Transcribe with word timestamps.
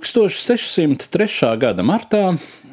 1603. 0.00 1.56
gada 1.60 1.84
martā 1.84 2.22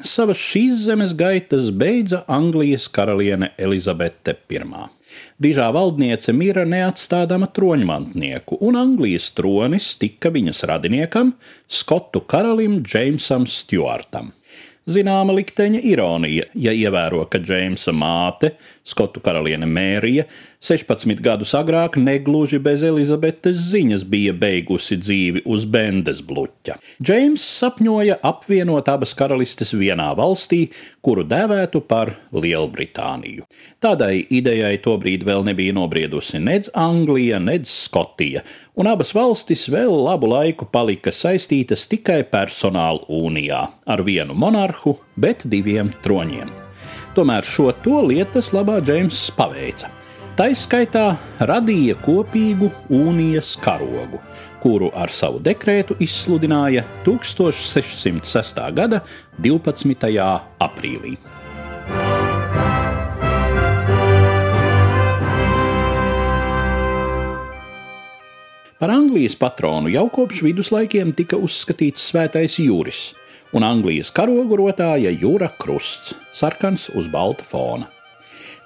savas 0.00 0.38
šīs 0.40 0.86
zemes 0.86 1.12
gaitas 1.16 1.68
beidza 1.70 2.22
Anglijas 2.28 2.88
karaliene 2.88 3.50
Elizabete 3.58 4.34
I. 4.48 4.62
Dižā 5.40 5.66
valdniece 5.74 6.32
mira 6.32 6.64
neatstādama 6.68 7.50
troņmantnieku, 7.52 8.58
un 8.64 8.76
Anglijas 8.80 9.28
tronis 9.36 9.90
tika 10.00 10.32
viņas 10.32 10.64
radiniekam, 10.70 11.34
Skotu 11.68 12.24
karalim 12.24 12.80
Džeimsam 12.82 13.46
Stjuartam. 13.46 14.32
Zināma 14.88 15.34
likteņa 15.36 15.82
ironija, 15.84 16.46
ja 16.56 16.72
ievēro, 16.72 17.26
ka 17.28 17.40
Džeimsa 17.42 17.92
māte, 17.92 18.54
Skotu 18.88 19.20
karaliene 19.20 19.66
Mērija, 19.68 20.24
16 20.64 21.20
gadus 21.22 21.52
agrāk 21.54 21.94
negluži 22.00 22.58
bez 22.58 22.80
Elizabetes 22.82 23.60
ziņas 23.70 24.02
bija 24.08 24.32
beigusi 24.34 24.96
dzīvi 24.98 25.44
uz 25.46 25.66
Bendes 25.70 26.22
bluķa. 26.26 26.78
Džeims 26.98 27.44
sapņoja 27.60 28.16
apvienot 28.26 28.88
abas 28.90 29.12
karalistes 29.18 29.74
vienā 29.76 30.08
valstī, 30.18 30.64
kuru 31.04 31.22
dēvētu 31.28 31.84
par 31.86 32.14
Lielbritāniju. 32.32 33.44
Tādai 33.78 34.24
idejai 34.24 34.80
tobrīd 34.82 35.22
vēl 35.28 35.44
nebija 35.46 35.76
nobriedusi 35.76 36.40
nedz 36.42 36.72
Anglija, 36.74 37.38
nedz 37.38 37.70
Skotija, 37.84 38.42
un 38.74 38.90
abas 38.90 39.12
valstis 39.14 39.68
vēl 39.70 39.94
labu 40.08 40.32
laiku 40.32 40.66
palika 40.72 41.12
saistītas 41.14 41.86
tikai 41.92 42.24
personāla 42.32 43.06
unijā 43.20 43.62
ar 43.86 44.02
vienu 44.06 44.34
monarhu, 44.34 44.77
bet 45.16 45.44
diviem 45.44 45.90
troņiem. 46.04 46.50
Tomēr 47.16 47.46
šo 47.46 47.72
to 47.82 48.02
lietas 48.06 48.52
labā 48.54 48.78
Džeims 48.84 49.28
paveica. 49.36 49.90
Taiskaitā 50.38 51.16
radīja 51.42 51.96
kopīgu 52.04 52.68
unijas 52.94 53.56
karogu, 53.58 54.20
kuru 54.62 54.92
ar 54.94 55.10
savu 55.10 55.40
dekrētu 55.42 55.96
izsludināja 56.04 56.84
1606. 57.06 58.62
gada 58.76 59.02
12. 59.42 60.14
aprīlī. 60.62 61.16
Par 68.78 68.92
Anglijas 68.94 69.34
patronu 69.34 69.90
jau 69.90 70.06
kopš 70.06 70.44
viduslaikiem 70.46 71.10
tika 71.18 71.34
uzskatīts 71.42 72.04
svētais 72.12 72.60
jūris, 72.62 73.08
un 73.52 73.64
Anglijas 73.64 74.10
karogu 74.14 74.58
rotāja 74.60 75.12
jūra 75.12 75.50
krusts, 75.60 76.16
sarkans 76.32 76.88
uz 76.94 77.08
balta 77.12 77.46
fona. 77.48 77.88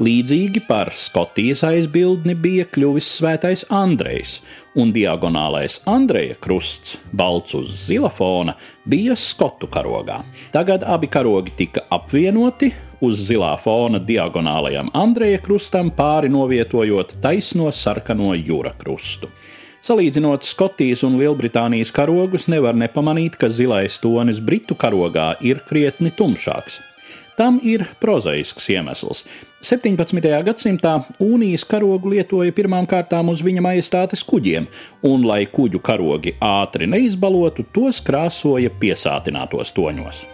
Līdzīgi 0.00 0.62
par 0.64 0.88
Skotijas 0.96 1.60
aizbildni 1.68 2.32
bija 2.32 2.64
kļuvis 2.72 3.08
svētais 3.18 3.66
Andrejs, 3.68 4.38
un 4.80 4.94
diagonālais 4.94 5.76
Andreja 5.90 6.38
krusts, 6.40 6.96
balts 7.12 7.52
uz 7.58 7.74
zila 7.82 8.08
fona, 8.08 8.54
bija 8.88 9.12
Skotu 9.12 9.68
karogā. 9.68 10.22
Tagad 10.54 10.86
abi 10.88 11.10
karogi 11.12 11.52
tika 11.58 11.84
apvienoti, 11.92 12.70
uz 13.04 13.20
zilā 13.28 13.52
fona 13.60 14.00
diagonālajam 14.00 14.88
Andreja 14.96 15.42
krustam 15.44 15.92
pāri 15.96 16.32
novietojot 16.32 17.18
taisno 17.20 17.68
sarkano 17.68 18.32
jūra 18.36 18.72
krustu. 18.80 19.28
Salīdzinot 19.80 20.44
Skotijas 20.44 21.00
un 21.08 21.14
Lielbritānijas 21.16 21.88
karogus, 21.96 22.50
nevar 22.52 22.76
nepamanīt, 22.76 23.38
ka 23.40 23.48
zilais 23.48 23.96
tonis 24.02 24.40
Britu 24.44 24.76
karogā 24.76 25.32
ir 25.40 25.62
krietni 25.68 26.12
tumšāks. 26.12 26.82
Tam 27.40 27.56
ir 27.64 27.86
prozaisks 28.02 28.66
iemesls. 28.74 29.22
17. 29.64 30.20
gadsimtā 30.44 30.98
Unijas 31.24 31.64
karogu 31.64 32.12
lietoja 32.12 32.52
pirmām 32.52 32.84
kārtām 32.90 33.32
uz 33.32 33.40
viņa 33.44 33.64
majestātes 33.64 34.24
kuģiem, 34.28 34.68
un, 35.08 35.24
lai 35.24 35.46
kuģu 35.48 35.80
karogi 35.80 36.34
ātri 36.44 36.90
neizbalotu, 36.90 37.64
tos 37.72 38.02
krāsoja 38.04 38.72
piesātinātos 38.82 39.72
toņos. 39.72 40.26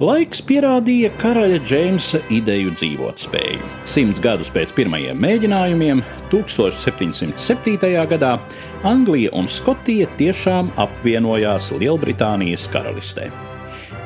Laiks 0.00 0.40
pierādīja 0.48 1.10
karaļa 1.20 1.58
Džeimsa 1.60 2.22
ideju 2.32 2.70
dzīvotspēju. 2.72 3.66
Simts 3.84 4.22
gadus 4.24 4.48
pēc 4.48 4.70
pirmajiem 4.72 5.18
mēģinājumiem, 5.20 6.00
1707. 6.30 7.90
gadā, 8.08 8.30
Anglija 8.88 9.34
un 9.36 9.44
Skotija 9.44 10.08
tiešām 10.16 10.72
apvienojās 10.80 11.68
Lielbritānijas 11.76 12.64
karalistē. 12.72 13.28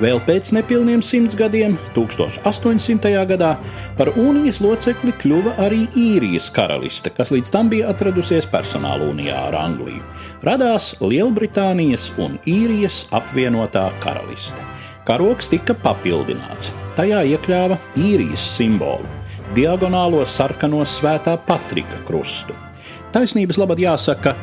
Vēl 0.03 0.19
pēc 0.27 0.50
nepilniem 0.56 0.99
simts 0.99 1.38
gadiem, 1.38 1.78
1800. 1.94 3.15
gadā, 3.31 3.54
par 3.94 4.10
unijas 4.19 4.59
locekli 4.65 5.15
kļuva 5.22 5.54
arī 5.62 5.84
īrijas 5.94 6.50
karaliste, 6.50 7.15
kas 7.15 7.31
līdz 7.31 7.54
tam 7.54 7.71
bija 7.71 7.94
atradusies 7.94 8.50
personāla 8.50 9.12
unijā 9.15 9.47
ar 9.47 9.62
Angliju. 9.62 10.03
Radās 10.43 10.97
Lielbritānijas 10.99 12.10
un 12.19 12.41
īrijas 12.50 13.04
apvienotā 13.15 13.93
karaliste. 14.03 14.73
Karoks 15.04 15.50
tika 15.53 15.75
papildināts. 15.76 16.70
Tajā 16.97 17.20
iekļāva 17.34 17.76
īrijas 18.00 18.44
simbolu- 18.56 19.04
diagonālo 19.56 20.25
sarkano 20.25 20.81
svētā 20.81 21.37
Patrika 21.47 21.98
krustu. 22.06 22.54
Taisnības 23.12 23.59
labad 23.59 23.78
jāsaka, 23.78 24.34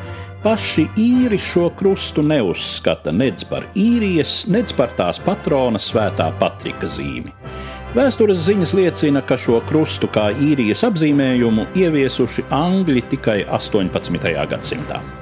paši 0.44 0.88
īri 0.96 1.38
šo 1.38 1.70
krustu 1.74 2.22
neuzskata 2.22 3.12
nec 3.12 3.44
par 3.44 3.62
īrijas, 3.74 4.46
nec 4.48 4.72
par 4.72 4.88
tās 4.88 5.18
patrona 5.18 5.78
svētā 5.78 6.32
Patrika 6.38 6.86
zīmi. 6.86 7.32
Vēstures 7.94 8.46
ziņas 8.46 8.74
liecina, 8.74 9.20
ka 9.20 9.36
šo 9.36 9.60
krustu 9.66 10.06
kā 10.06 10.30
īrijas 10.32 10.84
apzīmējumu 10.88 11.66
ieviesuši 11.74 12.46
Angļi 12.50 13.02
tikai 13.08 13.44
18. 13.44 14.46
gadsimtā. 14.48 15.21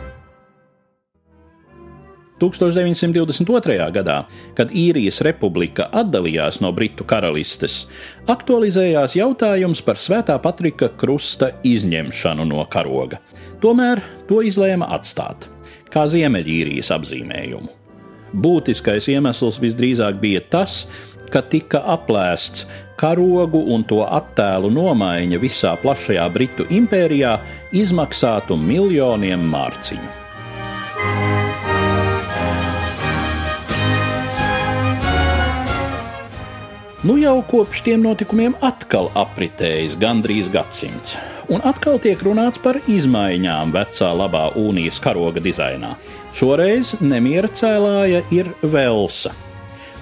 1922. 2.41 3.91
gadā, 3.95 4.17
kad 4.57 4.73
īrijas 4.73 5.21
republika 5.27 5.89
atdalījās 5.93 6.61
no 6.65 6.73
Britu 6.77 7.05
karalistes, 7.09 7.85
aktualizējās 8.31 9.17
jautājums 9.19 9.83
par 9.85 10.01
Svētā 10.01 10.39
Patrika 10.43 10.89
krusta 10.89 11.53
izņemšanu 11.67 12.49
no 12.49 12.65
karoga. 12.71 13.21
Tomēr 13.61 14.01
to 14.29 14.41
izlēma 14.47 14.89
atstāt, 14.97 15.51
kā 15.93 16.07
Ziemeļīrijas 16.09 16.93
apzīmējumu. 16.97 17.77
Būtiskais 18.31 19.09
iemesls 19.11 19.59
visdrīzāk 19.61 20.21
bija 20.23 20.41
tas, 20.53 20.85
ka 21.31 21.43
tika 21.43 21.83
aplēsts 21.95 22.67
karogu 23.01 23.63
un 23.75 23.85
to 23.89 24.01
attēlu 24.05 24.71
nomaiņa 24.75 25.41
visā 25.43 25.75
plašajā 25.83 26.27
Britu 26.35 26.67
impērijā 26.79 27.37
izmaksātu 27.83 28.59
miljoniem 28.59 29.47
mārciņu. 29.53 30.30
Nu 37.01 37.15
jau 37.17 37.39
kopš 37.49 37.81
tiem 37.81 38.03
notikumiem 38.05 38.53
atkal 38.61 39.07
apritējis 39.17 39.95
gandrīz 39.97 40.51
gadsimts, 40.53 41.15
un 41.49 41.63
atkal 41.65 41.97
tiek 41.97 42.21
runāts 42.21 42.61
par 42.61 42.77
izmaiņām 42.93 43.73
vecā 43.73 44.11
labā 44.19 44.43
unijas 44.61 44.99
karoga 45.01 45.41
dizainā. 45.41 45.95
Šoreiz 46.37 46.99
nemiera 47.01 47.49
cēlāja 47.49 48.21
ir 48.37 48.51
Velsa. 48.61 49.33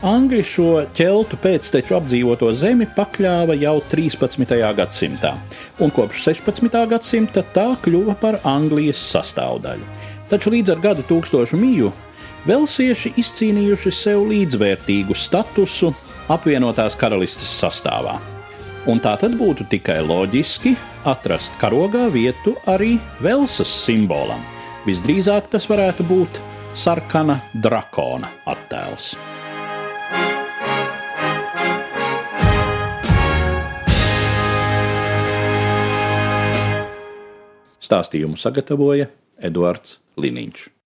Angļi 0.02 0.42
šo 0.42 0.66
ķeltu 0.98 1.38
pēcteču 1.38 2.00
apdzīvoto 2.00 2.50
zemi 2.58 2.90
pakļāva 2.98 3.54
jau 3.62 3.76
13. 3.94 4.58
gadsimtā, 4.82 5.36
un 5.78 5.94
kopš 5.94 6.26
16. 6.32 6.82
gadsimta 6.96 7.46
tā 7.54 7.68
kļuva 7.86 8.18
par 8.18 8.40
Anglijas 8.42 9.06
sastāvdaļu. 9.14 9.86
Taču 10.34 10.50
līdz 10.50 10.74
ar 10.74 10.82
gadu 10.90 11.06
tūkstošu 11.06 11.62
mīju 11.62 11.94
Velsieši 12.46 13.14
izcīnījuši 13.18 13.90
sev 13.92 14.26
līdzvērtīgu 14.30 15.14
statusu 15.14 15.94
apvienotās 16.32 16.96
karalistes 16.98 17.50
sastāvā. 17.60 18.18
Un 18.88 19.00
tā 19.04 19.14
tad 19.20 19.34
būtu 19.36 19.66
tikai 19.68 19.98
loģiski 20.06 20.74
atrast 21.08 21.56
karogā 21.60 22.06
vietu 22.12 22.54
arī 22.70 22.96
Velsas 23.24 23.68
simbolam. 23.84 24.40
Visdrīzāk 24.86 25.50
tas 25.52 25.66
varētu 25.68 26.06
būt 26.08 26.40
sarkana 26.78 27.40
drakona 27.52 28.30
attēls. 28.48 29.16
Stāstījumu 37.88 38.36
sagatavoja 38.36 39.08
Eduards 39.40 39.96
Liniņš. 40.20 40.77